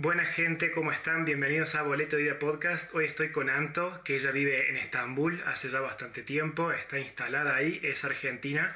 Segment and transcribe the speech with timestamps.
[0.00, 1.24] Buena gente, ¿cómo están?
[1.24, 2.94] Bienvenidos a Boleto de Vida Podcast.
[2.94, 7.56] Hoy estoy con Anto, que ella vive en Estambul hace ya bastante tiempo, está instalada
[7.56, 8.72] ahí, es argentina.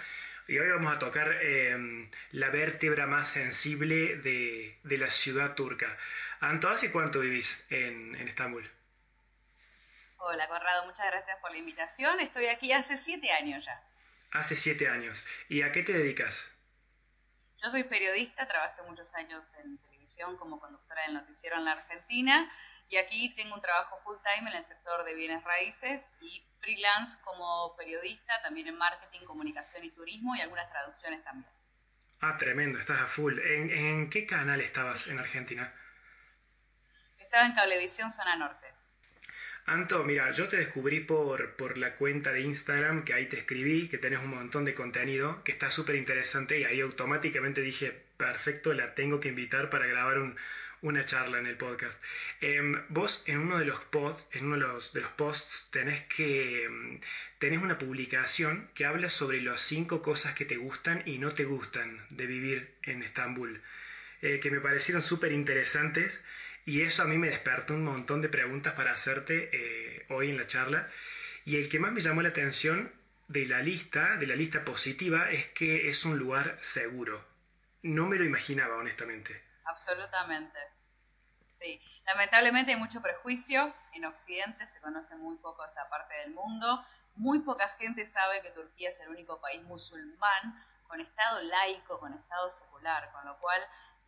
[0.49, 5.97] Y hoy vamos a tocar eh, la vértebra más sensible de, la ciudad turca.
[6.41, 8.69] Anto, ¿hace cuánto vivís en, en Estambul?
[10.17, 12.19] Hola, Corrado, muchas gracias por la invitación.
[12.19, 13.81] Estoy aquí hace siete años ya.
[14.33, 15.25] Hace siete años.
[15.49, 16.51] ¿Y a qué te dedicas?
[17.63, 22.51] Yo soy periodista, trabajé muchos años en televisión como conductora del noticiero en la Argentina
[22.89, 27.19] y aquí tengo un trabajo full time en el sector de bienes raíces y freelance
[27.23, 31.51] como periodista, también en marketing, comunicación y turismo y algunas traducciones también.
[32.21, 33.39] Ah, tremendo, estás a full.
[33.39, 35.73] ¿En, qué canal estabas en Argentina?
[37.19, 38.72] Estaba en Cablevisión Zona Norte.
[39.65, 43.89] Anto, mira, yo te descubrí por, por la cuenta de Instagram, que ahí te escribí,
[43.89, 48.73] que tenés un montón de contenido, que está súper interesante y ahí automáticamente dije, perfecto,
[48.73, 50.19] la tengo que invitar para grabar
[50.81, 52.03] una charla en el podcast.
[52.41, 56.03] Em, vos en uno de los posts, en uno de los, de los posts, tenés
[56.07, 57.01] que em,
[57.39, 61.45] tenés una publicación que habla sobre las cinco cosas que te gustan y no te
[61.45, 63.63] gustan de vivir en Estambul,
[64.23, 66.25] eh, que me parecieron súper interesantes
[66.65, 70.37] y eso a mí me despertó un montón de preguntas para hacerte eh, hoy en
[70.37, 70.89] la charla.
[71.45, 72.93] Y el que más me llamó la atención
[73.29, 77.25] de la lista, de la lista positiva, es que es un lugar seguro.
[77.83, 79.43] No me lo imaginaba, honestamente.
[79.65, 80.59] Absolutamente.
[81.51, 83.75] Sí, lamentablemente hay mucho prejuicio.
[83.93, 86.85] En Occidente se conoce muy poco esta parte del mundo.
[87.17, 92.13] Muy poca gente sabe que Turquía es el único país musulmán con Estado laico, con
[92.13, 93.61] Estado secular, con lo cual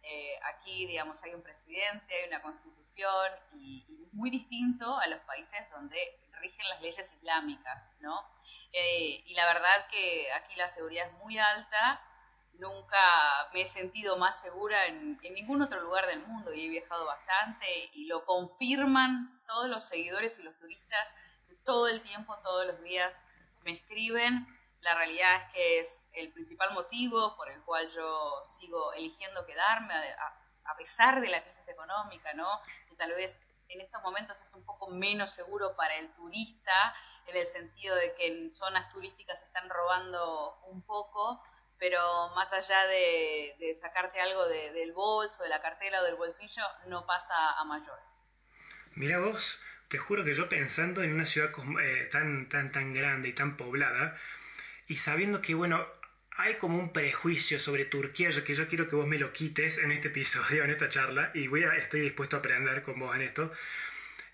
[0.06, 5.58] eh, aquí, digamos, hay un presidente, hay una constitución y, muy distinto a los países
[5.70, 5.98] donde
[6.41, 8.20] rigen las leyes islámicas, ¿no?
[8.72, 12.00] Eh, y la verdad que aquí la seguridad es muy alta,
[12.55, 12.98] nunca
[13.52, 17.05] me he sentido más segura en, en ningún otro lugar del mundo y he viajado
[17.06, 21.14] bastante y lo confirman todos los seguidores y los turistas
[21.64, 23.24] todo el tiempo, todos los días
[23.64, 24.46] me escriben
[24.84, 29.95] la realidad es que es el principal motivo por el cual yo sigo eligiendo quedarme,
[29.95, 32.61] a, pesar de la crisis económica, ¿no?
[32.89, 36.94] Que tal vez en estos momentos es un poco menos seguro para el turista,
[37.27, 41.42] en el sentido de que en zonas turísticas se están robando un poco,
[41.78, 42.00] pero
[42.34, 47.34] más allá de, sacarte algo del bolso, de la cartera o del bolsillo, no pasa
[47.58, 47.98] a mayor.
[48.94, 49.58] Mira vos,
[49.89, 51.50] te juro que yo pensando en una ciudad
[51.83, 54.18] eh, tan, tan, tan grande y tan poblada,
[54.89, 55.86] y sabiendo que, bueno,
[56.36, 59.78] hay como un prejuicio sobre Turquía, yo, que yo quiero que vos me lo quites
[59.78, 63.14] en este episodio, en esta charla, y voy a, estoy dispuesto a aprender con vos
[63.14, 63.52] en esto,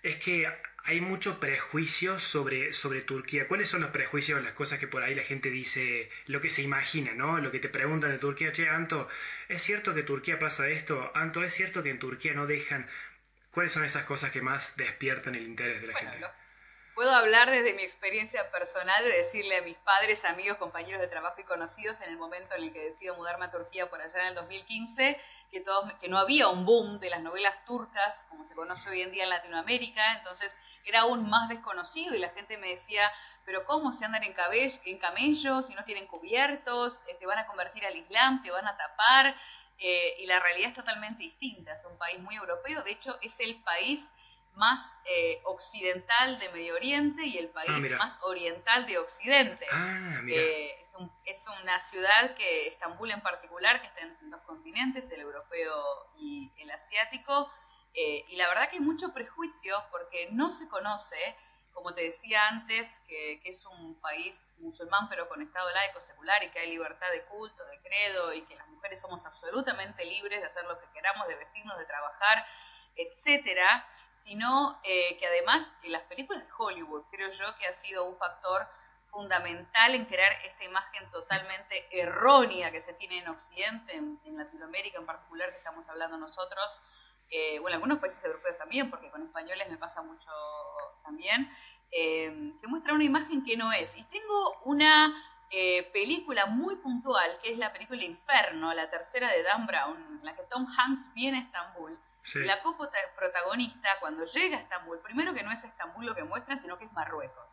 [0.03, 0.47] es que
[0.83, 3.47] hay mucho prejuicio sobre, sobre Turquía.
[3.47, 6.63] ¿Cuáles son los prejuicios, las cosas que por ahí la gente dice, lo que se
[6.63, 7.37] imagina, ¿no?
[7.39, 9.07] Lo que te preguntan de Turquía, che, Anto,
[9.47, 11.11] ¿es cierto que Turquía pasa esto?
[11.13, 12.89] Anto, ¿es cierto que en Turquía no dejan...
[13.51, 16.17] ¿Cuáles son esas cosas que más despiertan el interés de la gente?
[16.95, 21.39] Puedo hablar desde mi experiencia personal de decirle a mis padres, amigos, compañeros de trabajo
[21.39, 24.27] y conocidos en el momento en el que decido mudarme a Turquía por allá en
[24.27, 25.17] el 2015,
[25.49, 29.01] que, todos, que no había un boom de las novelas turcas como se conoce hoy
[29.01, 30.53] en día en Latinoamérica, entonces
[30.83, 33.09] era aún más desconocido y la gente me decía,
[33.45, 34.35] pero ¿cómo se andan en,
[34.83, 37.03] en camellos y no tienen cubiertos?
[37.07, 38.43] Eh, ¿Te van a convertir al Islam?
[38.43, 39.33] ¿Te van a tapar?
[39.83, 43.39] Eh, y la realidad es totalmente distinta, es un país muy europeo, de hecho es
[43.39, 44.13] el país
[44.55, 49.65] más eh, occidental de Medio Oriente y el ah, país más oriental de Occidente.
[49.71, 54.41] Ah, eh, es, un, es, una ciudad que, Estambul en particular, que está en dos
[54.41, 57.51] continentes, el europeo y el asiático,
[57.93, 61.17] eh, y la verdad que hay mucho prejuicio porque no se conoce,
[61.73, 66.43] como te decía antes, que, que, es un país musulmán pero con estado laico secular
[66.43, 70.39] y que hay libertad de culto, de credo y que las mujeres somos absolutamente libres
[70.39, 72.45] de hacer lo que queramos, de vestirnos, de trabajar,
[72.95, 73.87] etcétera
[74.21, 78.15] sino eh, que además en las películas de Hollywood creo yo que ha sido un
[78.17, 78.67] factor
[79.09, 85.07] fundamental en crear esta imagen totalmente errónea que se tiene en Occidente, en, Latinoamérica en
[85.07, 86.83] particular, que estamos hablando nosotros,
[87.31, 90.29] eh, bueno, algunos países europeos también, porque con españoles me pasa mucho
[91.03, 91.51] también,
[91.91, 93.97] eh, que muestra una imagen que no es.
[93.97, 95.13] Y tengo una
[95.91, 100.33] película muy puntual, que es la película Inferno, la tercera de Dan Brown, en la
[100.33, 101.99] que Tom Hanks viene a Estambul
[102.35, 106.77] la coprotagonista, cuando llega a Estambul, primero que no es Estambul lo que muestran, sino
[106.77, 107.51] que es Marruecos.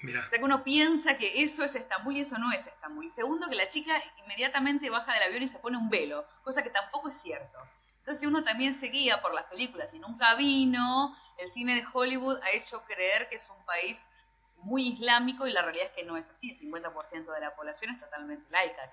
[0.00, 0.24] Mira.
[0.24, 3.04] O sea que uno piensa que eso es Estambul y eso no es Estambul.
[3.04, 3.92] Y segundo, que la chica
[4.24, 7.58] inmediatamente baja del avión y se pone un velo, cosa que tampoco es cierto.
[7.98, 11.16] Entonces uno también se guía por las películas y nunca vino.
[11.36, 14.08] El cine de Hollywood ha hecho creer que es un país
[14.56, 16.50] muy islámico y la realidad es que no es así.
[16.50, 18.90] El 50% de la población es totalmente laica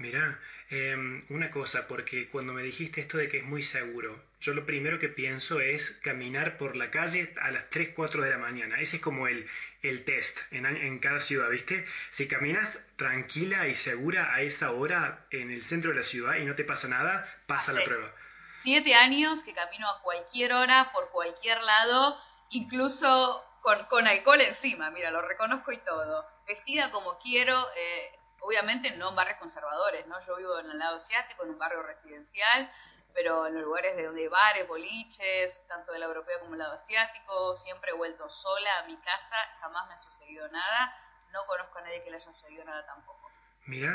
[0.00, 4.54] Mira, em, una cosa, porque cuando me dijiste esto de que es muy seguro, yo
[4.54, 8.38] lo primero que pienso es caminar por la calle a las 3, 4 de la
[8.38, 8.80] mañana.
[8.80, 9.46] Ese es como el,
[9.82, 11.84] el test en, en cada ciudad, ¿viste?
[12.08, 16.46] Si caminas tranquila y segura a esa hora en el centro de la ciudad y
[16.46, 18.10] no te pasa nada, pasa la prueba.
[18.46, 22.18] Siete años que camino a cualquier hora, por cualquier lado,
[22.48, 26.26] incluso con, con alcohol encima, mira, lo reconozco y todo.
[26.46, 30.20] Vestida como quiero, eh, obviamente no en barrios conservadores, ¿no?
[30.20, 32.70] Yo vivo en el lado asiático, en un barrio residencial,
[33.14, 36.74] pero en los lugares de donde hay bares, boliches, tanto del europeo como del lado
[36.74, 40.96] asiático, siempre he vuelto sola a mi casa, jamás me ha sucedido nada,
[41.32, 43.30] no conozco a nadie que le haya sucedido nada tampoco.
[43.66, 43.92] Mirá,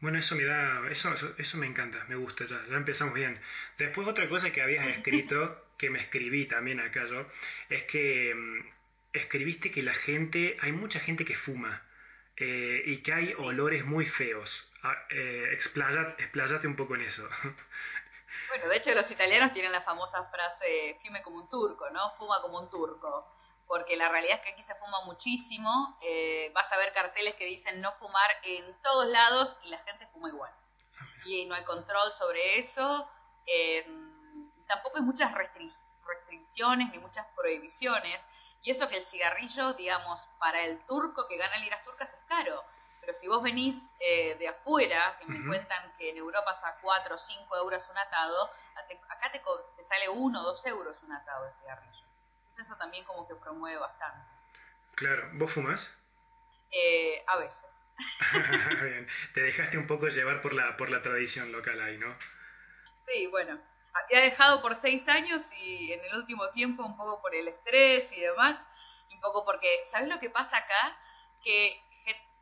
[0.00, 3.40] bueno, eso me da, eso, eso, me encanta, me gusta ya, ya empezamos bien.
[3.78, 7.26] Después otra cosa que habías escrito, que me escribí también acá yo,
[7.68, 8.60] es que mm,
[9.14, 11.82] escribiste que la gente, hay mucha gente que fuma.
[12.38, 14.68] Eh, y que hay olores muy feos.
[14.82, 15.58] Ah, eh,
[16.66, 17.28] un poco en eso.
[18.48, 22.12] Bueno, de hecho los italianos tienen la famosa frase fume como un turco, ¿no?
[22.16, 23.26] Fuma como un turco.
[23.66, 25.98] Porque la realidad es que aquí se fuma muchísimo.
[26.00, 30.06] Eh, vas a ver carteles que dicen no fumar en todos lados y la gente
[30.12, 30.52] fuma igual.
[31.00, 33.10] Ah, y no hay control sobre eso.
[34.68, 38.28] tampoco hay muchas restricciones ni muchas prohibiciones.
[38.66, 42.64] Y eso que el cigarrillo, digamos, para el turco que gana liras turcas es caro.
[43.00, 47.14] Pero si vos venís eh, de afuera, que me cuentan que en Europa está 4
[47.14, 48.50] o 5 euros un atado,
[49.08, 49.40] acá te,
[49.76, 52.02] te sale 1 o 2 euros un atado de cigarrillos.
[52.38, 54.28] Entonces eso también como que promueve bastante.
[54.96, 55.96] Claro, ¿vos fumas?
[56.72, 57.70] Eh, a veces.
[58.82, 59.06] Bien.
[59.32, 62.16] Te dejaste un poco llevar por la, por la tradición local ahí, ¿no?
[63.04, 63.60] Sí, bueno,
[64.04, 68.12] había dejado por seis años y en el último tiempo un poco por el estrés
[68.12, 68.68] y demás,
[69.12, 70.96] un poco porque, ¿sabes lo que pasa acá?
[71.42, 71.82] Que,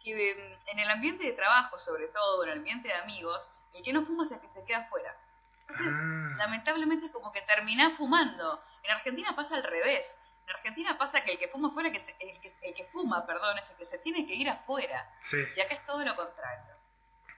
[0.06, 4.05] en el ambiente de trabajo, sobre todo, en el ambiente de amigos, el que no
[4.05, 5.17] fuma es el que se queda afuera.
[5.62, 6.35] Entonces, ah.
[6.37, 8.62] lamentablemente es como que termina fumando.
[8.83, 10.19] En Argentina pasa al revés.
[10.47, 13.56] En Argentina pasa que el que fuma afuera, que el, que, el que fuma, perdón,
[13.56, 15.11] es el que se tiene que ir afuera.
[15.56, 16.77] Y acá es todo lo contrario.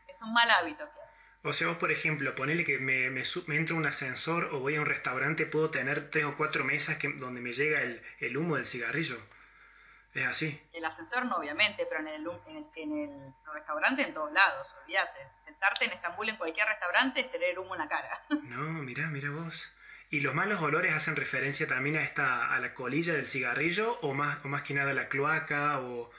[0.09, 1.16] Es un mal hábito que hay.
[1.47, 4.59] O sea, vos, por ejemplo, ponele que me, me, me entro a un ascensor o
[4.59, 8.03] voy a un restaurante, puedo tener tres o cuatro mesas que, donde me llega el,
[8.19, 9.17] el humo del cigarrillo.
[10.13, 10.61] ¿Es así?
[10.73, 12.27] El ascensor no, obviamente, pero en el,
[12.75, 15.21] en el, restaurante en todos lados, olvídate.
[15.39, 18.25] Sentarte en Estambul en cualquier restaurante es tener humo en la cara.
[18.43, 19.71] No, mirá, mirá vos.
[20.11, 24.15] ¿Y los malos olores hacen referencia también a esta a la colilla del cigarrillo o
[24.15, 26.11] más, o más que nada a la cloaca o,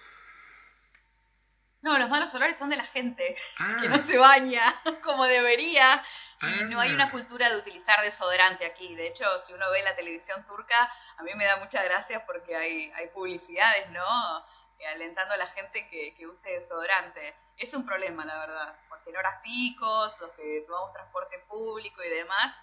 [1.88, 3.78] no, los malos olores son de la gente, ah.
[3.82, 4.62] que no se baña
[5.04, 6.04] como debería.
[6.40, 7.12] Y no hay una ah.
[7.12, 8.94] cultura de utilizar desodorante aquí.
[8.94, 12.56] De hecho, si uno ve la televisión turca, a mí me da mucha gracia porque
[12.56, 14.46] hay, hay publicidades, ¿no?
[14.78, 17.34] Eh, alentando a la gente que, que, use desodorante.
[17.58, 22.10] Es un problema, la verdad, porque en horas picos, los que tomamos transporte público y
[22.10, 22.54] demás,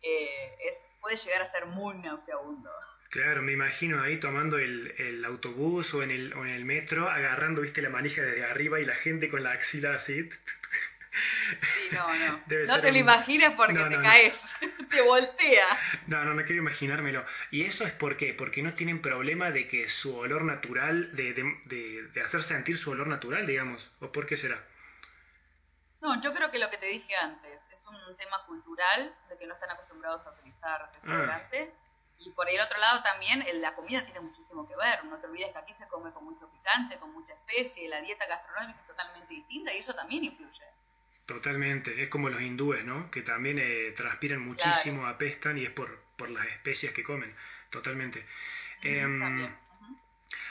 [0.00, 2.70] eh, es, puede llegar a ser muy nauseabundo.
[3.12, 7.10] Claro, me imagino ahí tomando el, el autobús o en el, o en el metro,
[7.10, 10.30] agarrando, viste, la manija desde arriba y la gente con la axila así.
[10.30, 12.40] Sí, no, no.
[12.68, 14.56] no te lo imagines porque te caes,
[14.90, 15.66] te voltea.
[16.06, 17.22] No, no, no quiero imaginármelo.
[17.50, 18.32] ¿Y eso es por qué?
[18.32, 22.92] Porque no tienen problema de que su olor natural, de, de, de, hacer sentir su
[22.92, 23.90] olor natural, digamos.
[24.00, 24.64] ¿O por qué será?
[26.00, 29.46] No, yo creo que lo que te dije antes es un tema cultural, de que
[29.46, 31.74] no están acostumbrados a utilizar desodorante.
[32.24, 35.04] Y por el otro lado también la comida tiene muchísimo que ver.
[35.04, 38.26] No te olvides que aquí se come con mucho picante, con mucha especie, la dieta
[38.26, 40.64] gastronómica es totalmente distinta y eso también influye.
[41.26, 43.10] Totalmente, es como los hindúes, ¿no?
[43.10, 47.34] Que también eh, transpiran muchísimo, apestan y es por, por las especias que comen,
[47.70, 48.26] totalmente.
[48.82, 49.48] Em,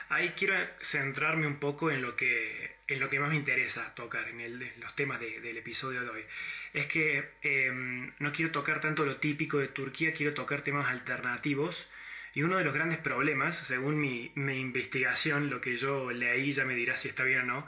[0.10, 4.28] ahí quiero centrarme un poco en lo que, en lo que más me interesa tocar,
[4.28, 6.26] en, los temas del episodio de hoy.
[6.74, 11.88] Es que em, no quiero tocar tanto lo típico de Turquía, quiero tocar temas alternativos.
[12.34, 16.76] Y uno de los grandes problemas, según mi, investigación, lo que yo leí, ya me
[16.76, 17.68] dirá si está bien o no,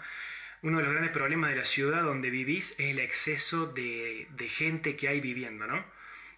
[0.62, 4.48] uno de los grandes problemas de la ciudad donde vivís es el exceso de, de
[4.48, 5.86] gente que hay viviendo, ¿no?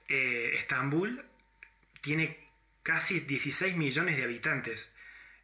[0.08, 1.24] Eh, Estambul
[2.01, 2.38] tiene
[2.84, 4.96] casi 16 millones de habitantes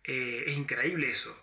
[0.04, 1.36] eh, es increíble eso.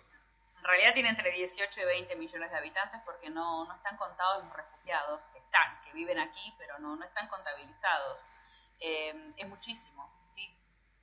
[0.59, 4.43] En realidad tiene entre 18 y 20 millones de habitantes porque no, no están contados
[4.43, 8.29] los refugiados que están, que viven aquí, pero no, no están contabilizados.
[8.79, 10.55] Eh, es muchísimo, sí.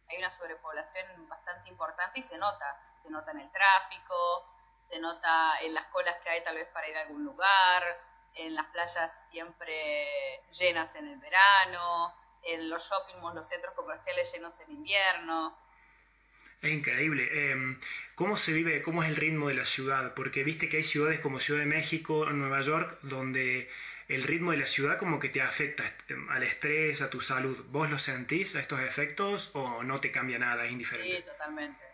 [0.08, 2.80] Hay una sobrepoblación bastante importante y se nota.
[2.96, 4.46] Se nota en el tráfico,
[4.82, 7.82] se nota en las colas que hay tal vez para ir a algún lugar,
[8.34, 14.32] en las playas siempre llenas en el verano, en los shopping malls, los centros comerciales
[14.32, 15.56] llenos en invierno.
[16.66, 17.50] Es increíble.
[17.50, 17.78] Em,
[18.16, 20.14] ¿Cómo se vive, cómo es el ritmo de la ciudad?
[20.14, 23.70] Porque viste que hay ciudades como Ciudad de México, Nueva York, donde
[24.08, 27.56] el ritmo de la ciudad como que te afecta em, al estrés, a tu salud.
[27.68, 31.18] ¿Vos lo sentís a estos efectos o no te cambia nada, es indiferente?
[31.18, 31.84] Sí, totalmente.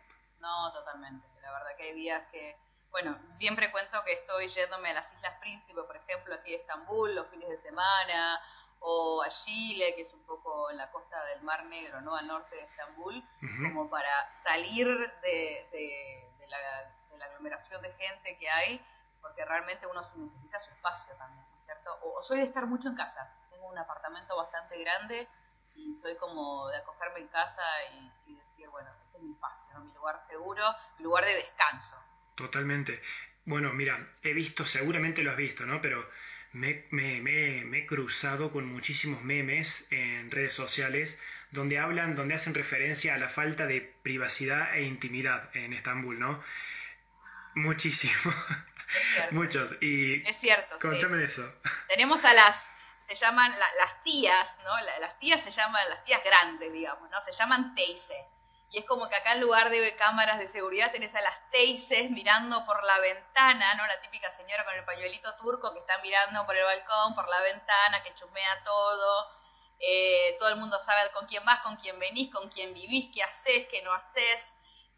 [0.40, 1.26] No, totalmente.
[1.42, 2.56] La verdad que hay días que,
[2.90, 7.14] bueno, siempre cuento que estoy yéndome a las Islas Príncipes, por ejemplo, aquí en Estambul,
[7.14, 8.40] los fines de semana,
[8.82, 12.16] o a Chile, que es un poco en la costa del Mar Negro, ¿no?
[12.16, 13.22] Al norte de Estambul,
[13.62, 16.58] como para salir de, de, la,
[17.10, 18.84] de, la, aglomeración de gente que hay,
[19.20, 21.96] porque realmente uno necesita su espacio también, ¿no es cierto?
[22.02, 25.28] O, soy de estar mucho en casa, tengo un apartamento bastante grande
[25.76, 27.62] y soy como de acogerme en casa
[28.26, 30.64] y, decir, bueno, este es mi espacio, mi lugar seguro,
[30.98, 31.96] mi lugar de descanso.
[32.34, 33.00] Totalmente.
[33.44, 35.80] Bueno, mira, he visto, seguramente lo has visto, ¿no?
[35.80, 36.04] Pero
[36.52, 42.54] me, me, me, he cruzado con muchísimos memes en redes sociales donde hablan, donde hacen
[42.54, 46.42] referencia a la falta de privacidad e intimidad en Estambul, ¿no?
[47.54, 48.32] Muchísimo.
[49.30, 49.74] Muchos.
[49.80, 50.76] Y es cierto.
[50.80, 51.50] Contame eso.
[51.88, 52.56] Tenemos a las,
[53.06, 54.80] se llaman las tías, ¿no?
[55.00, 57.20] las tías se llaman, las tías grandes, digamos, ¿no?
[57.20, 58.14] Se llaman teise
[58.72, 62.10] y es como que acá en lugar de cámaras de seguridad tenés a las teises
[62.10, 63.86] mirando por la ventana, ¿no?
[63.86, 67.40] La típica señora con el pañuelito turco que está mirando por el balcón, por la
[67.42, 69.28] ventana, que chumea todo.
[69.78, 73.22] Eh, todo el mundo sabe con quién vas, con quién venís, con quién vivís, qué
[73.22, 74.51] haces, qué no haces.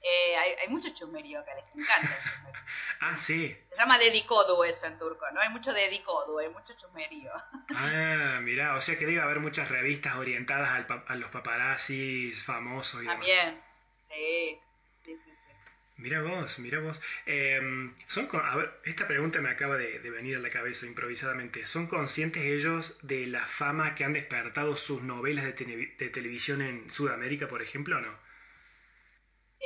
[0.07, 2.61] Eh, hay, mucho chumerío acá, les encanta el chumerío.
[3.01, 3.57] ah, sí.
[3.71, 5.41] Se llama dedikodu eso en turco, ¿no?
[5.41, 7.33] Hay mucho dedikodu, hay mucho chumerío.
[7.75, 13.07] ah, mira, o sea que debe haber muchas revistas orientadas a los paparazzis famosos y
[13.07, 13.59] También,
[14.07, 14.61] sí,
[14.95, 15.49] sí, sí, sí.
[15.97, 17.01] Mira vos, mira vos.
[17.25, 21.65] Em, son a ver, esta pregunta me acaba de, venir a la cabeza improvisadamente.
[21.65, 26.91] ¿Son conscientes ellos de la fama que han despertado sus novelas de, de televisión en
[26.91, 28.24] Sudamérica, por ejemplo, o no?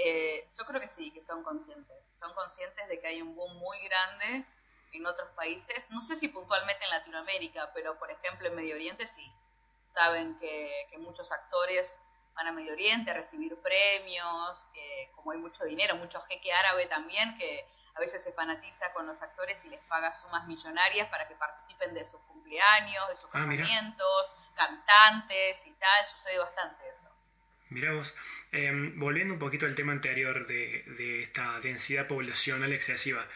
[0.05, 2.07] Eh, yo creo que sí, que son conscientes.
[2.15, 4.47] Son conscientes de que hay un boom muy grande
[4.93, 5.91] en otros países.
[5.91, 9.33] No sé si puntualmente en Latinoamérica, pero por ejemplo en Medio Oriente sí.
[9.83, 12.03] Saben que, muchos actores
[12.35, 16.87] van a Medio Oriente a recibir premios, que como hay mucho dinero, mucho jeque árabe
[16.87, 21.27] también, que a veces se fanatiza con los actores y les paga sumas millonarias para
[21.27, 26.07] que participen de sus cumpleaños, de sus ah, casamientos, cantantes y tal.
[26.07, 27.09] Sucede bastante eso.
[27.71, 28.15] Mira vos,
[28.53, 33.27] em, volviendo un poquito al tema anterior de, esta densidad poblacional excesiva,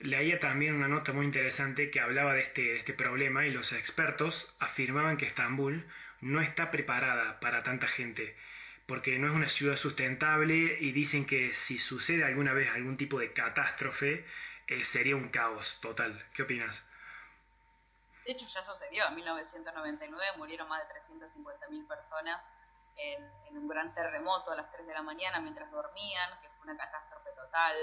[0.00, 3.72] leía también una nota muy interesante que hablaba de este, de este problema y los
[3.72, 5.86] expertos afirmaban que Estambul
[6.20, 8.36] no está preparada para tanta gente
[8.88, 13.18] porque no es una ciudad sustentable y dicen que si sucede alguna vez algún tipo
[13.18, 14.24] de catástrofe
[14.66, 16.26] eh, sería un caos total.
[16.32, 16.88] ¿Qué opinas?
[18.24, 22.42] De hecho ya sucedió, en 1999 murieron más de 350.000 personas
[22.98, 26.76] en, un gran terremoto a las 3 de la mañana mientras dormían, que fue una
[26.76, 27.76] catástrofe total.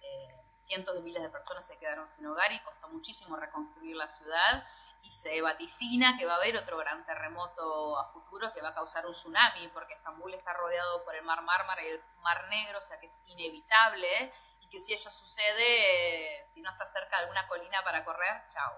[0.00, 4.08] Eh, cientos de miles de personas se quedaron sin hogar y costó muchísimo reconstruir la
[4.08, 4.64] ciudad
[5.02, 8.74] y se vaticina que va a haber otro gran terremoto a futuro que va a
[8.74, 12.78] causar un tsunami porque Estambul está rodeado por el mar Mármara y el mar Negro,
[12.78, 17.22] o sea que es inevitable y que si ello sucede, si no estás cerca de
[17.24, 18.72] alguna colina para correr, chao.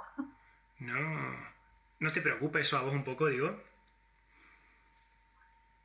[0.76, 1.52] No,
[2.00, 3.48] ¿no te preocupa eso a vos un poco, digo?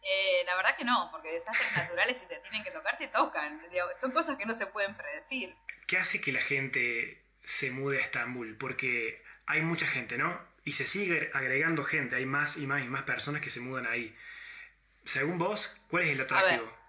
[0.01, 3.61] Eh, la verdad que no, porque desastres naturales si te tienen que tocar, te tocan.
[3.99, 5.55] son cosas que no se pueden predecir.
[5.87, 8.57] ¿Qué hace que la gente se mude a Estambul?
[8.57, 10.39] Porque hay mucha gente, ¿no?
[10.63, 13.87] Y se sigue agregando gente, hay más y más y más personas que se mudan
[13.87, 14.15] ahí.
[15.03, 16.79] Según vos, ¿cuál es el atractivo?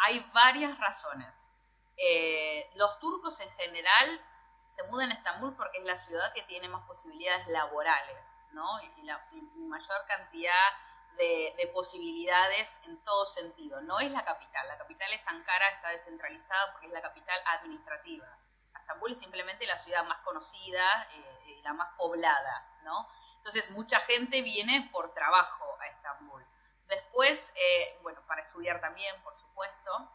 [0.00, 1.50] hay varias razones.
[1.96, 4.20] Eh, los turcos en general
[4.66, 8.80] se mudan a Estambul porque es la ciudad que tiene más posibilidades laborales, ¿no?
[8.82, 9.22] Y la
[9.56, 10.68] mayor cantidad
[11.16, 13.80] de, posibilidades en todo sentido.
[13.82, 18.26] No es la capital, la capital es Ankara, está descentralizada porque es la capital administrativa.
[18.74, 23.08] Estambul es simplemente la ciudad más conocida eh, la más poblada, ¿no?
[23.36, 26.44] Entonces mucha gente viene por trabajo a Estambul.
[26.88, 30.10] Después, eh, bueno, para estudiar también, por supuesto.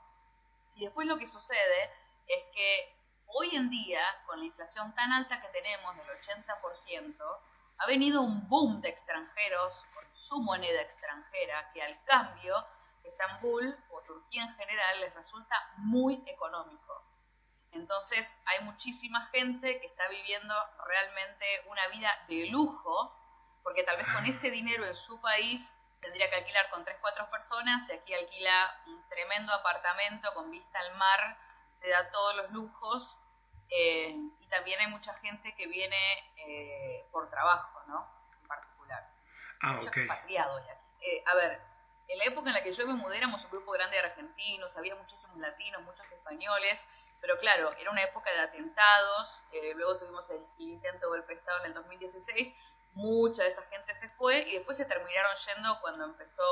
[0.76, 1.92] Y después lo que sucede
[2.28, 2.96] es que
[3.28, 7.40] hoy en día, con la inflación tan alta que tenemos del 80%,
[7.78, 12.66] ha venido un boom de extranjeros con su moneda extranjera que al cambio
[13.04, 17.04] Estambul o Turquía en general les resulta muy económico.
[17.72, 20.54] Entonces hay muchísima gente que está viviendo
[20.88, 23.14] realmente una vida de lujo,
[23.64, 27.30] porque tal vez con ese dinero en su país tendría que alquilar con 3, 4
[27.30, 31.38] personas y aquí alquila un tremendo apartamento con vista al mar,
[31.72, 33.18] se da todos los lujos
[33.70, 34.16] eh,
[34.46, 35.98] y también hay mucha gente que viene
[36.38, 38.08] eh, por trabajo, ¿no?
[38.42, 39.10] En particular.
[39.62, 39.98] Ah, ok.
[39.98, 40.70] expatriado aquí.
[41.02, 41.62] Eh, a ver,
[42.08, 44.78] En la época en la que yo me mudé éramos un grupo grande de argentinos,
[44.78, 46.86] había muchísimos latinos, muchos españoles,
[47.20, 51.40] pero claro, era una época de atentados, eh, luego tuvimos el, intento de golpe de
[51.40, 52.54] Estado en el 2016,
[52.94, 56.44] mucha de esa gente se fue y después se terminaron yendo cuando empezó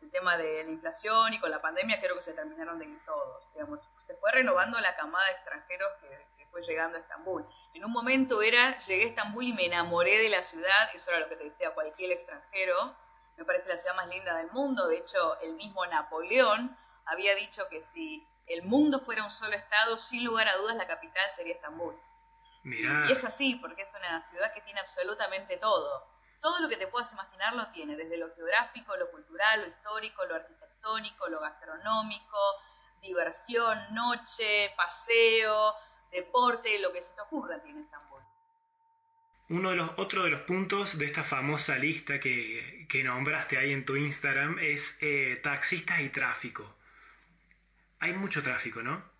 [0.00, 3.04] el tema de la inflación y con la pandemia creo que se terminaron de ir
[3.04, 7.44] todos, digamos, se fue renovando la camada de extranjeros que, fue llegando a Estambul.
[7.74, 11.18] En un momento era, llegué a Estambul y me enamoré de la ciudad, eso era
[11.18, 12.94] lo que te decía cualquier extranjero,
[13.36, 17.68] me parece la ciudad más linda del mundo, de hecho el mismo Napoleón había dicho
[17.68, 21.54] que si el mundo fuera un solo estado, sin lugar a dudas la capital sería
[21.54, 22.00] Estambul.
[22.62, 26.06] Y es así, porque es una ciudad que tiene absolutamente todo.
[26.40, 30.24] Todo lo que te puedas imaginar lo tiene, desde lo geográfico, lo cultural, lo histórico,
[30.24, 32.38] lo arquitectónico, lo gastronómico,
[33.00, 35.74] diversión, noche, paseo,
[36.14, 38.22] deporte, lo que se te ocurra tiene Estambul.
[39.50, 43.84] Uno de los, otro de los puntos de esta famosa lista que, nombraste ahí en
[43.84, 46.64] tu Instagram es eh, taxistas y tráfico.
[47.98, 49.12] Hay mucho tráfico, ¿no?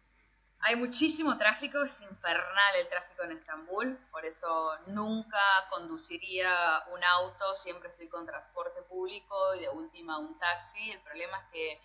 [0.61, 7.55] Hay muchísimo tráfico, es infernal el tráfico en Estambul, por eso nunca conduciría un auto,
[7.55, 10.91] siempre estoy con transporte público y de última un taxi.
[10.91, 11.81] El problema es que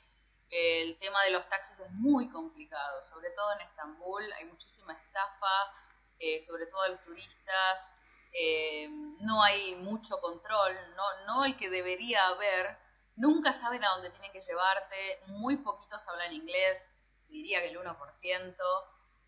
[0.49, 5.73] el tema de los taxis es muy complicado, sobre todo en Estambul, hay muchísima estafa,
[6.19, 7.97] eh, sobre todo a los turistas,
[8.33, 8.87] eh,
[9.21, 12.77] no hay mucho control, no, no el que debería haber,
[13.15, 16.91] nunca saben a dónde tienen que llevarte, muy poquitos hablan inglés,
[17.27, 18.55] diría que el 1%.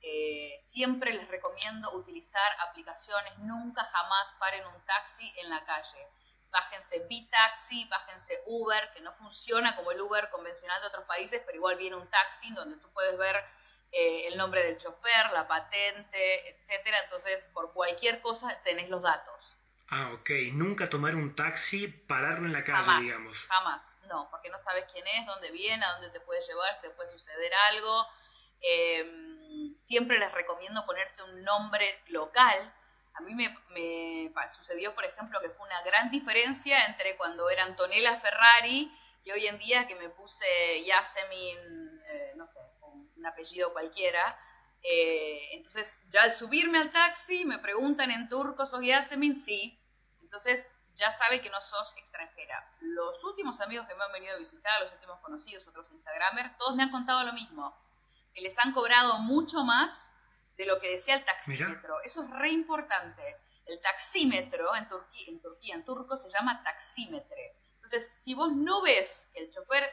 [0.04, 6.08] Eh, siempre les recomiendo utilizar aplicaciones, nunca jamás paren un taxi en la calle.
[6.52, 11.58] Bájense B-Taxi, bájense Uber, que no funciona como el Uber convencional de otros países, pero
[11.58, 13.38] igual viene un taxi donde tú puedes ver
[13.92, 16.98] eh, el nombre del chofer, la patente, etcétera.
[17.04, 19.58] Entonces, por cualquier cosa tenés los datos.
[19.92, 20.30] Ah, ok.
[20.54, 23.38] Nunca tomar un taxi, pararlo en la calle, digamos.
[23.44, 26.82] Jamás, no, porque no sabes quién es, dónde viene, a dónde te puede llevar, si
[26.82, 28.08] te puede suceder algo.
[28.62, 32.74] Em, siempre les recomiendo ponerse un nombre local.
[33.14, 33.54] A mí me,
[34.56, 38.92] sucedió, por ejemplo, que fue una gran diferencia entre cuando era Antonella Ferrari
[39.24, 40.46] y hoy en día que me puse
[40.86, 44.38] Yasemin, eh, no sé, un apellido cualquiera.
[44.84, 49.36] Eh, entonces, ya al subirme al taxi, me preguntan en turco, ¿sos Yasemin?
[49.36, 49.78] Sí.
[50.22, 52.76] Entonces ya sabe que no sos extranjera.
[52.80, 56.76] Los últimos amigos que me han venido a visitar, los últimos conocidos, otros Instagramers, todos
[56.76, 57.76] me han contado lo mismo,
[58.34, 60.11] que les han cobrado mucho más
[60.62, 62.02] de lo que decía el taxímetro.
[62.04, 63.38] Eso es re importante.
[63.66, 67.56] El taxímetro en Turquía, en Turquía, en turco se llama taxímetre.
[67.76, 69.84] Entonces, si vos no ves que el chofer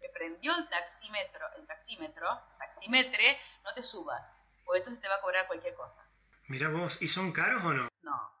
[0.00, 5.20] le prendió el taxímetro, el taxímetro, taxímetre, no te subas, porque entonces te va a
[5.20, 6.08] cobrar cualquier cosa.
[6.46, 7.88] Mira vos, ¿y son caros o no?
[8.02, 8.36] No,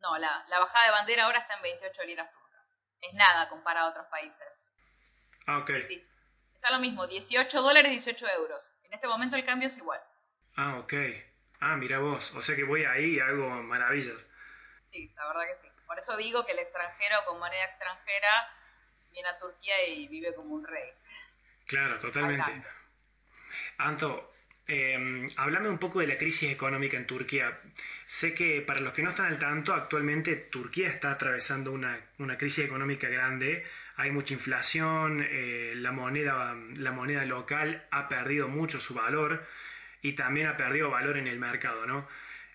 [0.00, 2.82] no, la, bajada de bandera ahora está en 28 liras turcas.
[3.00, 4.74] Es nada comparado a otros países.
[5.46, 5.70] Ah, ok.
[5.70, 6.08] Sí, sí.
[6.54, 8.73] Está lo mismo, 18 dólares, 18 euros.
[8.94, 10.00] En este momento el cambio es igual.
[10.54, 10.92] Ah, ok.
[11.58, 12.32] Ah, mira vos.
[12.36, 14.24] O sea que voy ahí y hago maravillas.
[14.86, 15.68] Sí, la verdad que sí.
[15.84, 18.56] Por eso digo que el extranjero con moneda extranjera
[19.10, 20.92] viene a Turquía y vive como un rey.
[21.66, 22.62] Claro, totalmente.
[23.78, 24.32] Anto,
[24.66, 27.58] eh, háblame un poco de la crisis económica en Turquía.
[28.06, 31.98] Sé que para los que no están al tanto, actualmente Turquía está atravesando una,
[32.38, 33.66] crisis económica grande.
[33.96, 39.46] Hay mucha inflación, eh, la, moneda, la moneda local ha perdido mucho su valor
[40.02, 42.08] y también ha perdido valor en el mercado, ¿no?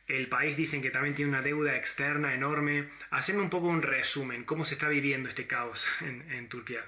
[0.07, 2.89] El país dicen que también tiene una deuda externa enorme.
[3.11, 6.83] Haceme un poco un resumen, ¿cómo se está viviendo este caos en, en Turquía?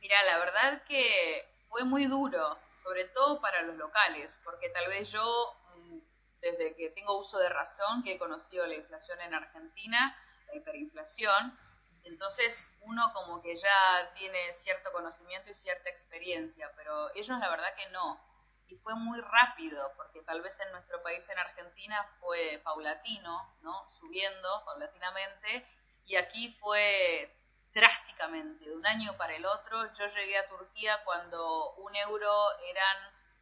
[0.00, 5.10] Mira, la verdad que fue muy duro sobre todo para los locales, porque tal vez
[5.10, 5.98] yo, mm,
[6.40, 11.58] desde que tengo uso de razón, que he conocido la inflación en Argentina, la hiperinflación,
[12.04, 17.74] entonces uno como que ya tiene cierto conocimiento y cierta experiencia, pero ellos la verdad
[17.76, 18.20] que no.
[18.68, 23.90] Y fue muy rápido, porque tal vez en nuestro país, en Argentina, fue paulatino, ¿no?
[23.98, 25.66] Subiendo paulatinamente,
[26.04, 27.35] y aquí fue
[27.76, 29.92] drásticamente, de un año para el otro.
[29.92, 32.32] Yo llegué a Turquía cuando un euro
[32.70, 32.96] eran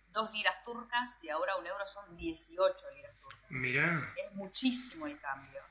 [0.08, 3.46] dos liras turcas y ahora un euro son 18 liras turcas.
[3.48, 4.12] Mira.
[4.16, 5.62] Es muchísimo el cambio.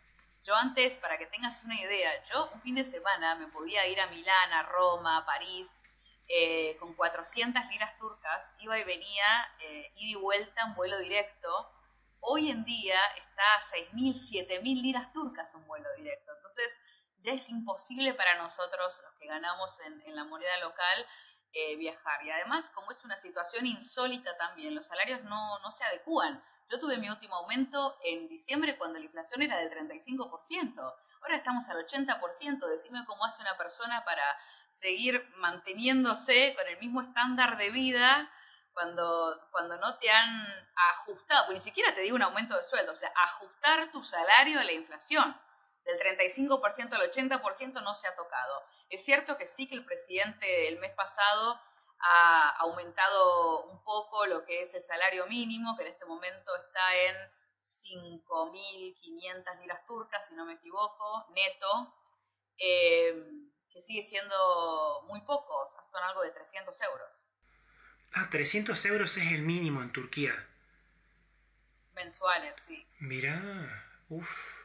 [0.46, 4.00] Yo antes, para que tengas una idea, yo un fin de semana me podía ir
[4.00, 5.84] a Milán, a Roma, a París,
[6.30, 9.26] eh, con 400 liras turcas, iba y venía,
[9.60, 11.70] eh, ida y vuelta en vuelo directo.
[12.22, 16.32] Hoy en día está a 6.000, 7.000 liras turcas un vuelo directo.
[16.34, 16.80] Entonces,
[17.24, 21.06] ya es imposible para nosotros, los que ganamos en, la moneda local,
[21.54, 22.24] eh, viajar.
[22.24, 26.44] Y además, como es una situación insólita también, los salarios no, no se adecúan.
[26.70, 30.96] Yo tuve mi último aumento en diciembre cuando la inflación era del 35%.
[31.22, 32.68] Ahora estamos al 80%.
[32.68, 34.24] Decime cómo hace una persona para
[34.70, 38.30] seguir manteniéndose con el mismo estándar de vida
[38.74, 40.48] cuando, cuando no te han
[40.92, 44.60] ajustado, pues ni siquiera te digo un aumento de sueldo, o sea, ajustar tu salario
[44.60, 45.40] a la inflación.
[45.86, 48.64] Del 35% al 80% no se ha tocado.
[48.90, 51.60] Es cierto que sí que el presidente el mes pasado
[52.00, 56.96] ha aumentado un poco lo que es el salario mínimo, que en este momento está
[56.96, 57.16] en
[57.64, 61.96] 5.500 liras turcas, si no me equivoco, neto,
[62.58, 63.14] eh,
[63.72, 67.26] que sigue siendo muy poco, hasta en algo de 300 euros.
[68.14, 70.34] Ah, 300 euros es el mínimo en Turquía.
[71.94, 72.88] Mensuales, sí.
[73.00, 73.42] Mirá,
[74.10, 74.63] uff.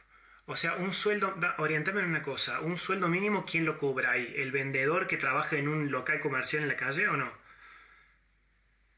[0.51, 4.33] O sea, un sueldo, orientame en una cosa, un sueldo mínimo, ¿quién lo cobra ahí?
[4.35, 7.31] ¿El vendedor que trabaja en un local comercial en la calle o no?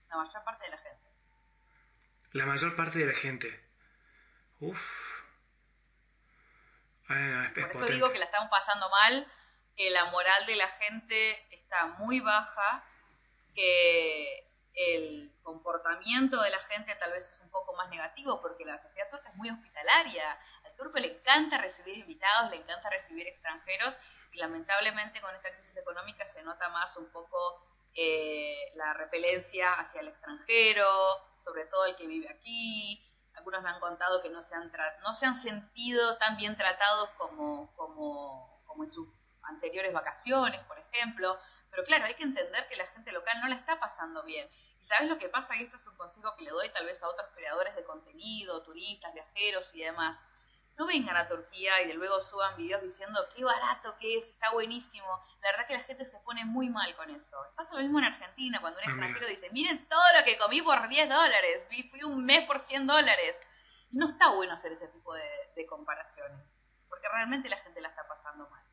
[0.08, 1.10] La mayor parte de la gente.
[2.32, 3.70] La mayor parte de la gente.
[4.62, 5.22] Uf.
[7.10, 9.28] Bueno, Por eso digo que la estamos pasando mal,
[9.76, 12.82] que la moral de la gente está muy baja,
[13.54, 18.78] que el comportamiento de la gente tal vez es un poco más negativo porque la
[18.78, 20.40] sociedad turca es muy hospitalaria.
[20.82, 24.00] Turco le encanta recibir invitados, le encanta recibir extranjeros
[24.32, 27.38] y lamentablemente con esta crisis económica se nota más un poco
[27.94, 30.88] eh, la repelencia hacia el extranjero,
[31.38, 33.00] sobre todo el que vive aquí.
[33.36, 34.72] Algunos me han contado que no se han,
[35.04, 39.08] no se han sentido tan bien tratados como, como, como en sus
[39.44, 41.38] anteriores vacaciones, por ejemplo.
[41.70, 44.50] Pero claro, hay que entender que la gente local no la está pasando bien.
[44.80, 45.56] ¿Y sabes lo que pasa?
[45.56, 48.63] Y esto es un consejo que le doy tal vez a otros creadores de contenido,
[48.63, 50.28] turistas, viajeros y demás.
[50.82, 55.24] No vengan a Turquía y luego suban videos diciendo qué barato que es, está buenísimo.
[55.44, 57.38] La verdad que la gente se pone muy mal con eso.
[57.56, 60.89] Pasa lo mismo en Argentina, cuando un extranjero dice, miren todo lo que comí por
[60.89, 63.39] 10 dólares, fui un mes por 100 dólares.
[63.91, 66.52] no está bueno hacer ese tipo de comparaciones,
[66.89, 68.63] porque realmente la gente la está pasando mal.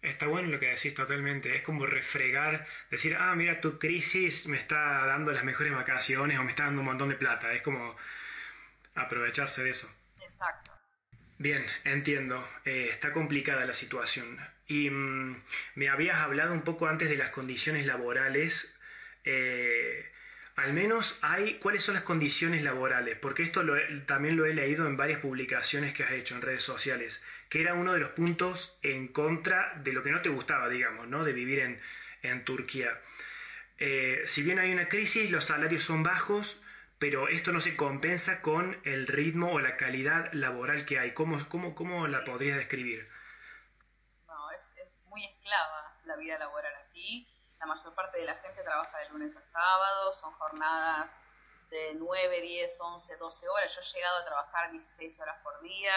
[0.00, 1.54] Está bueno lo que decís totalmente.
[1.54, 6.42] Es como refregar, decir, ah, mira, tu crisis me está dando las mejores vacaciones o
[6.42, 7.52] me está dando un montón de plata.
[7.52, 7.94] Es como
[8.94, 9.94] aprovecharse de eso.
[11.38, 12.46] Bien, entiendo.
[12.64, 14.38] Eh, está complicada la situación.
[14.66, 15.42] Y mm,
[15.74, 18.74] me habías hablado un poco antes de las condiciones laborales.
[19.24, 20.10] Eh,
[20.56, 23.64] al menos hay cuáles son las condiciones laborales, porque esto
[24.06, 27.74] también lo he leído en varias publicaciones que has hecho en redes sociales, que era
[27.74, 31.24] uno de los puntos en contra de lo que no te gustaba, digamos, ¿no?
[31.24, 31.80] de vivir en,
[32.22, 33.00] en Turquía.
[33.78, 36.62] Eh, si bien hay una crisis, los salarios son bajos,
[36.98, 41.14] pero esto no se compensa con el ritmo o la calidad laboral que hay.
[41.14, 43.08] ¿Cómo, cómo, cómo la podrías describir?
[44.26, 47.28] No, es, es muy esclava la vida laboral aquí
[47.64, 51.22] la mayor parte de la gente trabaja de lunes a sábado, son jornadas
[51.70, 53.74] de 9, 10, 11, 12 horas.
[53.74, 55.94] Yo he llegado a trabajar 16 horas por día.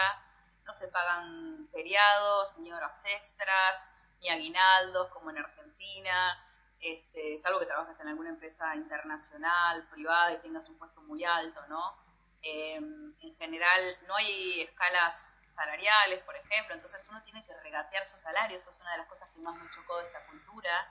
[0.64, 6.42] No se pagan feriados, ni horas extras, ni aguinaldos como en Argentina.
[6.80, 11.66] Este, salvo que trabajes en alguna empresa internacional, privada y tengas un puesto muy alto,
[11.68, 11.96] ¿no?
[12.42, 18.16] Em, en general no hay escalas salariales, por ejemplo, entonces uno tiene que regatear su
[18.16, 20.88] salario, eso es una de las cosas que más me chocó de esta cultura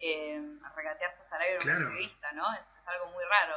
[0.00, 0.40] eh,
[0.74, 2.44] regatear tu salario en una entrevista, ¿no?
[2.54, 3.54] Es, algo muy raro.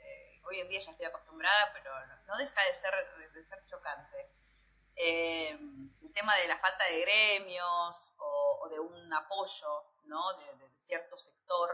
[0.00, 1.92] Eh, hoy en día ya estoy acostumbrada, pero
[2.26, 4.28] no, deja de ser, de ser chocante.
[4.96, 10.32] Eh, el tema de la falta de gremios o, de un apoyo, ¿no?
[10.34, 11.70] De, cierto sector.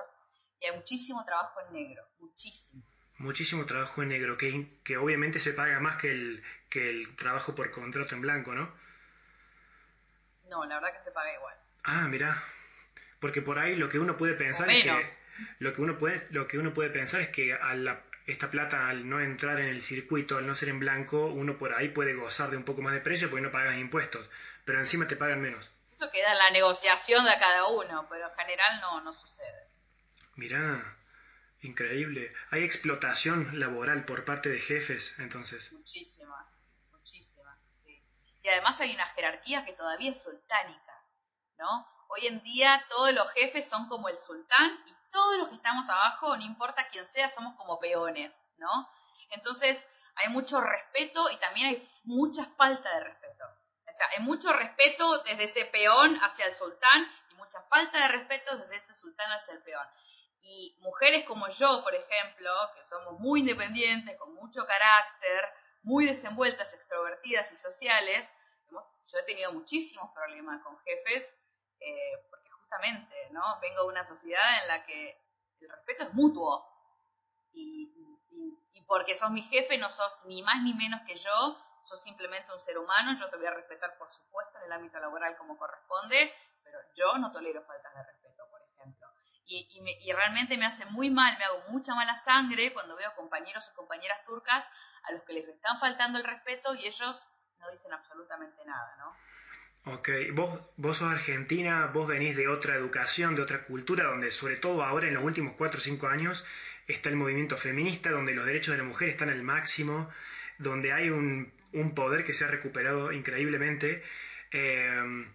[0.61, 2.83] Y hay muchísimo trabajo en negro, muchísimo.
[3.18, 7.55] Muchísimo trabajo en negro, que, que obviamente se paga más que el, que el trabajo
[7.55, 8.73] por contrato en blanco, ¿no?
[10.49, 11.57] No, la verdad que se paga igual.
[11.85, 12.42] Ah, mira,
[13.21, 15.03] porque por ahí lo que uno puede pensar es que
[15.59, 17.57] lo que uno puede lo que uno puede pensar es que
[18.27, 21.73] esta plata al no entrar en el circuito, al no ser en blanco, uno por
[21.75, 24.29] ahí puede gozar de un poco más de precio porque no pagas impuestos,
[24.64, 25.71] pero encima te pagan menos.
[25.92, 29.68] Eso queda en la negociación de cada uno, pero en general no, no sucede.
[30.37, 30.83] Mirá,
[31.61, 32.33] increíble.
[32.50, 35.70] Hay explotación laboral por parte de jefes, entonces.
[35.72, 36.50] Muchísima,
[36.90, 38.02] muchísima, sí.
[38.42, 41.05] Y además hay una jerarquía que todavía es sultánica,
[41.59, 41.87] ¿no?
[42.09, 45.88] Hoy en día todos los jefes son como el sultán y todos los que estamos
[45.90, 48.88] abajo, no importa quién sea, somos como peones, ¿no?
[49.31, 53.44] Entonces hay mucho respeto y también hay mucha falta de respeto.
[53.92, 58.57] O hay mucho respeto desde ese peón hacia el sultán y mucha falta de respeto
[58.57, 59.87] desde ese sultán hacia el peón.
[60.42, 65.48] Y mujeres como yo, por ejemplo, que somos muy independientes, con mucho carácter,
[65.83, 68.33] muy desenvueltas, extrovertidas y sociales,
[69.12, 71.38] yo he tenido muchísimos problemas con jefes
[71.81, 73.42] eh, porque justamente, ¿no?
[73.61, 75.20] Vengo de una sociedad en la que
[75.61, 76.66] el respeto es mutuo
[77.52, 77.92] y,
[78.72, 82.53] y, porque sos mi jefe no sos ni más ni menos que yo, sos simplemente
[82.53, 85.59] un ser humano, yo te voy a respetar por supuesto en el ámbito laboral como
[85.59, 89.09] corresponde, pero yo no tolero faltas de respeto, por ejemplo.
[89.45, 89.68] Y,
[90.01, 93.77] y, realmente me hace muy mal, me hago mucha mala sangre cuando veo compañeros o
[93.77, 94.66] compañeras turcas
[95.03, 99.16] a los que les están faltando el respeto y ellos no dicen absolutamente nada, ¿no?
[99.85, 104.57] Ok, vos, vos sos argentina, vos venís de otra educación, de otra cultura, donde sobre
[104.57, 106.47] todo ahora en los últimos 4 o 5 años
[106.87, 110.09] está el movimiento feminista, donde los derechos de la mujer están al máximo,
[110.62, 114.03] donde hay un, un poder que se ha recuperado increíblemente.
[114.53, 115.27] Eh,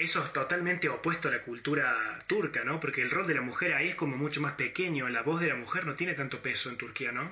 [0.00, 2.80] eso es totalmente opuesto a la cultura turca, ¿no?
[2.80, 5.48] Porque el rol de la mujer ahí es como mucho más pequeño, la voz de
[5.48, 7.24] la mujer no tiene tanto peso en Turquía, ¿no?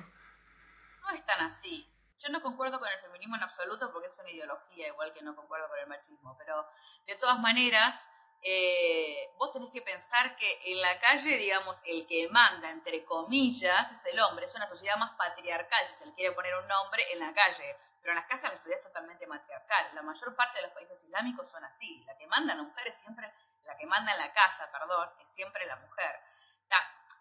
[1.01, 1.89] No es tan así.
[2.19, 5.35] Yo no concuerdo con el feminismo en absoluto porque es una ideología, igual que no
[5.35, 6.63] concuerdo con el machismo, pero
[7.07, 8.07] de todas maneras,
[8.41, 13.91] eh, vos tenés que pensar que en la calle, digamos, el que manda, entre comillas,
[13.91, 14.45] es el hombre.
[14.45, 17.75] Es una sociedad más patriarcal, si se le quiere poner un nombre, en la calle.
[18.01, 19.89] Pero en las casas la sociedad es totalmente matriarcal.
[19.93, 22.03] La mayor parte de los países islámicos son así.
[22.05, 23.31] La que manda la mujer es siempre,
[23.63, 26.19] la que manda en la casa, perdón, es siempre la mujer.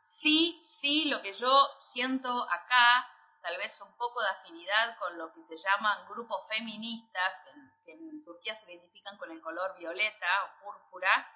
[0.01, 3.07] sí, sí, lo que yo siento acá
[3.49, 7.41] tal vez un poco de afinidad con lo que se llaman grupos feministas,
[7.83, 11.27] que en, Turquía se identifican con el color violeta o púrpura,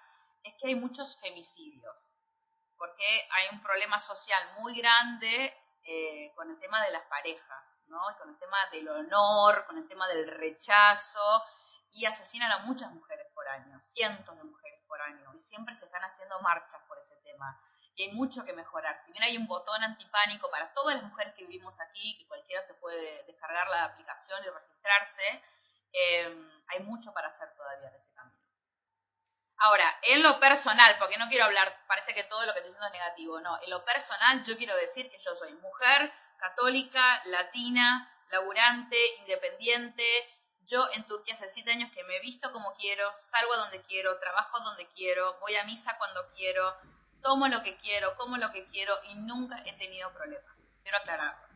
[0.43, 2.15] es que hay muchos femicidios,
[2.77, 8.03] porque hay un problema social muy grande eh, con el tema de las parejas, ¿no?
[8.19, 11.43] con el tema del honor, con el tema del rechazo,
[11.93, 15.87] y asesinan a muchas mujeres por año, cientos de mujeres por año, y siempre se
[15.87, 17.59] están haciendo marchas por ese tema
[17.95, 19.01] y hay mucho que mejorar.
[19.05, 22.63] Si bien hay un botón antipánico para todas las mujeres que vivimos aquí, que cualquiera
[22.63, 25.43] se puede descargar la aplicación y registrarse,
[25.93, 28.43] eh, hay mucho para hacer todavía en ese camino.
[29.59, 32.87] Ahora, en lo personal, porque no quiero hablar, parece que todo lo que estoy diciendo
[32.87, 38.11] es negativo, no, en lo personal yo quiero decir que yo soy mujer, católica, latina,
[38.31, 40.05] laburante, independiente,
[40.63, 44.19] yo en Turquía hace siete años que me visto como quiero, salgo a donde quiero,
[44.19, 46.77] trabajo donde quiero, voy a misa cuando quiero,
[47.23, 50.53] tomo lo que quiero, como lo que quiero y nunca he tenido problemas.
[50.83, 51.47] Quiero aclararlo.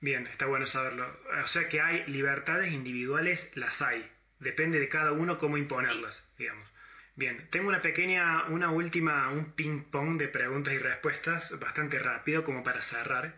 [0.00, 1.06] Bien, está bueno saberlo.
[1.42, 4.10] O sea que hay libertades individuales, las hay.
[4.38, 6.68] Depende de cada uno cómo imponerlas, digamos.
[7.14, 12.62] Bien, tengo una pequeña, una última, un ping-pong de preguntas y respuestas bastante rápido como
[12.62, 13.34] para cerrar.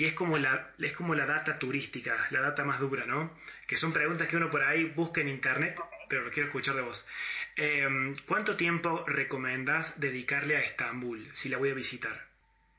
[0.00, 3.36] Y es como, la, es como la data turística, la data más dura, ¿no?
[3.68, 6.80] Que son preguntas que uno por ahí busca en internet, pero lo quiero escuchar de
[6.80, 7.04] vos.
[7.54, 12.18] Em, ¿Cuánto tiempo recomendás dedicarle a Estambul si la voy a visitar?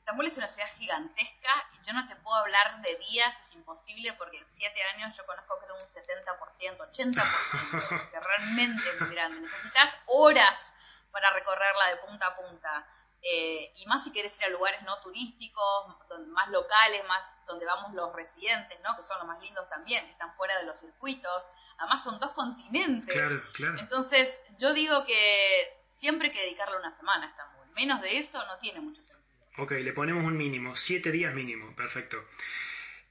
[0.00, 4.12] Estambul es una ciudad gigantesca y yo no te puedo hablar de días, es imposible
[4.14, 9.42] porque en siete años yo conozco creo un 70%, 80%, que realmente es muy grande.
[9.42, 10.74] Necesitas horas
[11.12, 12.84] para recorrerla de punta a punta.
[13.24, 15.96] Eh, y más si querés ir a lugares no turísticos,
[16.28, 18.96] más locales, más donde vamos los residentes, ¿no?
[18.96, 21.44] que son los más lindos también, están fuera de los circuitos.
[21.78, 23.14] Además son dos continentes.
[23.14, 23.78] Claro, claro.
[23.78, 27.66] Entonces yo digo que siempre hay que dedicarle una semana a Estambul.
[27.74, 29.22] Menos de eso no tiene mucho sentido.
[29.58, 32.16] Ok, le ponemos un mínimo, siete días mínimo, perfecto.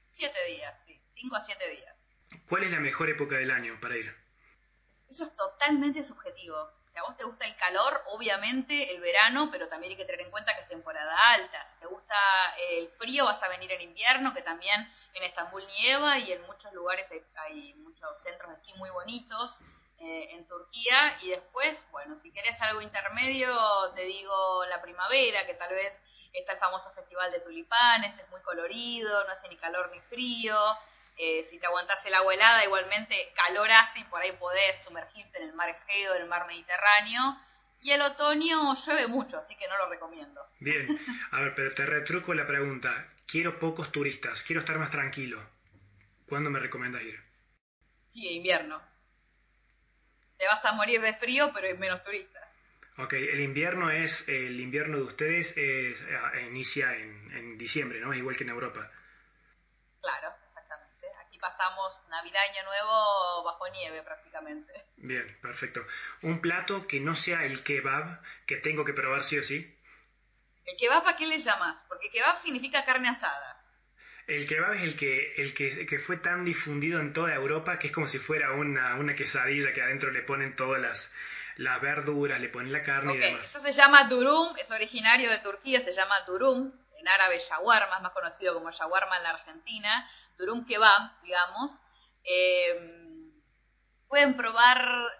[0.08, 2.10] Siete días, sí, cinco a siete días.
[2.48, 4.14] ¿Cuál es la mejor época del año para ir?
[5.08, 6.70] Eso es totalmente subjetivo.
[6.92, 10.26] Si a vos te gusta el calor, obviamente el verano, pero también hay que tener
[10.26, 11.66] en cuenta que es temporada alta.
[11.66, 12.14] Si te gusta
[12.68, 16.70] el frío, vas a venir en invierno, que también en Estambul nieva y en muchos
[16.74, 19.62] lugares hay, muchos centros de muy bonitos
[20.00, 21.16] eh, en Turquía.
[21.22, 23.56] Y después, bueno, si querés algo intermedio,
[23.94, 26.02] te digo la primavera, que tal vez
[26.34, 30.58] está el famoso festival de tulipanes, es muy colorido, no hace ni calor ni frío.
[31.16, 35.38] Eh, si te aguantás el agua helada, igualmente calor hace y por ahí podés sumergirte
[35.38, 37.38] en el mar Egeo, en el mar Mediterráneo.
[37.80, 40.40] Y el otoño llueve mucho, así que no lo recomiendo.
[40.60, 40.98] Bien,
[41.32, 43.08] a ver, pero te retruco la pregunta.
[43.26, 45.42] Quiero pocos turistas, quiero estar más tranquilo.
[46.28, 47.20] ¿Cuándo me recomiendas ir?
[48.10, 48.80] Sí, invierno.
[50.38, 52.42] Te vas a morir de frío, pero hay menos turistas.
[52.98, 58.12] Ok, el invierno es, el invierno de ustedes es, eh, inicia en, en diciembre, ¿no?
[58.12, 58.90] Es igual que en Europa.
[60.00, 60.41] Claro
[61.42, 64.72] pasamos Navidad, Año Nuevo bajo nieve prácticamente.
[64.96, 65.84] Bien, perfecto.
[66.22, 69.76] ¿Un plato que no sea el kebab que tengo que probar sí o sí?
[70.64, 71.84] ¿El kebab a qué le llamas?
[71.88, 73.60] Porque kebab significa carne asada.
[74.28, 77.92] El kebab es el que, el que, fue tan difundido en toda Europa que es
[77.92, 81.12] como si fuera una, una quesadilla que adentro le ponen todas las,
[81.56, 83.48] las verduras, le ponen la carne y demás.
[83.48, 88.12] Eso se llama durum, es originario de Turquía, se llama durum, en árabe shawarma, más
[88.12, 90.08] conocido como shawarma en la Argentina
[90.42, 91.70] durum kebab, digamos.
[92.24, 92.74] Eh,
[94.08, 94.78] pueden probar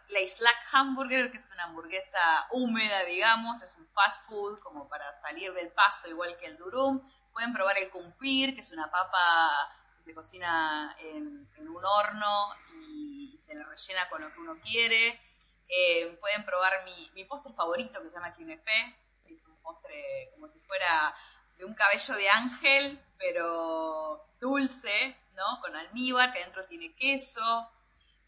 [0.09, 5.11] la Islak Hamburger, que es una hamburguesa húmeda, digamos, es un fast food como para
[5.13, 7.01] salir del paso, igual que el durum.
[7.33, 13.39] Pueden probar el kumpir, que es una papa que se cocina en, un horno y
[13.39, 15.21] se le rellena con lo que uno quiere.
[15.69, 20.49] Eh, pueden probar mi, mi postre favorito que se llama kinefe, es un postre como
[20.49, 21.15] si fuera
[21.63, 25.61] de un cabello de ángel, pero dulce, ¿no?
[25.61, 27.71] Con almíbar, que adentro tiene queso.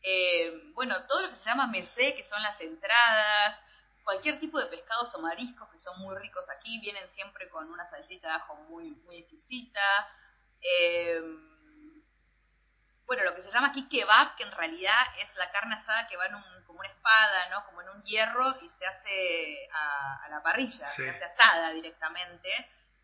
[0.00, 3.60] Eh, bueno, todo lo que se llama mesé, que son las entradas,
[4.04, 7.84] cualquier tipo de pescados o mariscos que son muy ricos aquí, vienen siempre con una
[7.84, 9.80] salsita de ajo muy, muy exquisita.
[10.60, 11.20] Eh,
[13.04, 16.16] bueno, lo que se llama aquí kebab, que en realidad es la carne asada que
[16.16, 17.66] va en un, como una espada, ¿no?
[17.66, 22.48] Como en un hierro y se hace a, la parrilla, se hace asada directamente.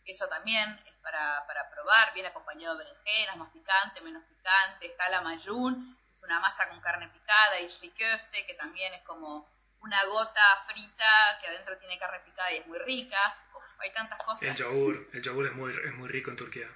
[0.04, 5.20] Eso también es para, para probar, viene acompañado de berenjenas, más picante, menos picante, jala
[5.20, 9.48] mayún, es una masa con carne picada, y köfte, que también es como
[9.80, 13.18] una gota frita que adentro tiene carne picada y es muy rica.
[13.54, 14.42] Uf, hay tantas cosas.
[14.42, 16.68] El yogur, el yogur es muy, es muy rico en Turquía.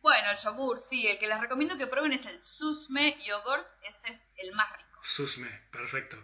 [0.00, 4.10] Bueno, el yogur, sí, el que les recomiendo que prueben es el susme yogurt, ese
[4.10, 5.00] es el más rico.
[5.02, 6.16] Susme, perfecto.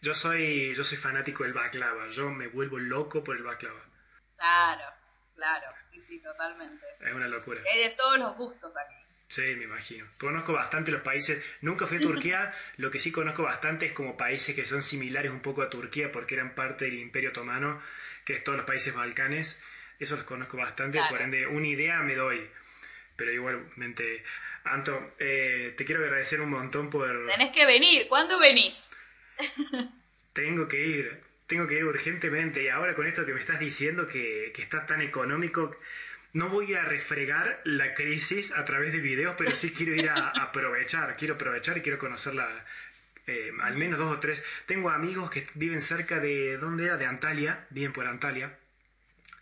[0.00, 3.80] Yo soy, yo soy fanático del baklava, yo me vuelvo loco por el baklava.
[4.36, 4.94] Claro,
[5.38, 6.84] claro, sí, sí, totalmente.
[7.00, 7.62] Es una locura.
[7.72, 8.94] hay de todos los gustos aquí.
[9.28, 10.06] Sí, me imagino.
[10.18, 11.44] Conozco bastante los países.
[11.60, 12.52] Nunca fui a Turquía.
[12.76, 16.10] lo que sí conozco bastante es como países que son similares un poco a Turquía
[16.10, 17.80] porque eran parte del Imperio Otomano,
[18.24, 19.62] que es todos los países balcanes.
[20.00, 21.00] Eso los conozco bastante.
[21.08, 22.48] Por ende, una idea me doy.
[23.16, 24.24] Pero igualmente,
[24.64, 27.26] Anto, eh, te quiero agradecer un montón por...
[27.26, 28.08] Tenés que venir.
[28.08, 28.90] ¿Cuándo venís?
[30.32, 31.27] tengo que ir.
[31.48, 32.62] Tengo que ir urgentemente.
[32.62, 35.76] Y ahora con esto que me estás diciendo que, que está tan económico
[36.32, 40.28] no voy a refregar la crisis a través de videos, pero sí quiero ir a,
[40.42, 42.64] aprovechar, quiero aprovechar y quiero conocerla
[43.26, 44.42] eh, al menos dos o tres.
[44.66, 46.96] Tengo amigos que viven cerca de, ¿dónde era?
[46.96, 48.56] De Antalya, viven por Antalya.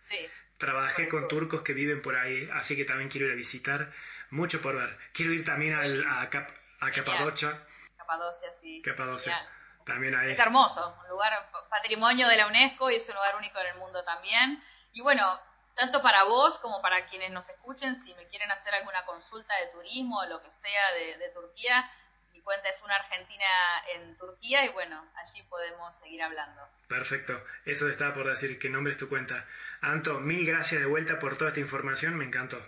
[0.02, 0.16] Sí.
[0.58, 3.92] Trabajé con turcos que viven por ahí, así que también quiero ir a visitar.
[4.30, 4.96] Mucho por ver.
[5.12, 7.62] Quiero ir también al, a, Cap, a Capadocia.
[7.96, 8.80] Capadocia, sí.
[8.82, 9.38] Capadocia.
[9.86, 10.14] También.
[10.28, 13.76] Es hermoso, un lugar patrimonio de la UNESCO y es un lugar único en el
[13.76, 14.60] mundo también.
[14.92, 15.40] Y bueno,
[15.76, 19.68] tanto para vos como para quienes nos escuchen, si me quieren hacer alguna consulta de
[19.68, 21.88] turismo o lo que sea de, Turquía,
[22.32, 23.46] mi cuenta es una argentina
[23.94, 26.68] en Turquía y bueno, allí podemos seguir hablando.
[26.88, 29.46] Perfecto, eso estaba por decir, que nombres tu cuenta.
[29.82, 32.58] Anto, mil gracias de vuelta por toda esta información, me encantó.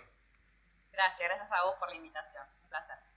[0.93, 3.08] Gracias, gracias a vos por la invitación, un placer.